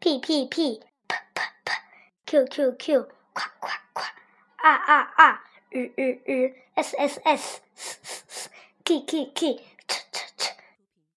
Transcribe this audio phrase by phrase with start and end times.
[0.00, 1.74] p p p，p p 啪
[2.24, 4.06] ，q q q，夸夸夸
[4.58, 5.40] ，r r r，
[5.70, 8.50] 日日日，s s s，嘶嘶嘶
[8.84, 9.60] ，k k k。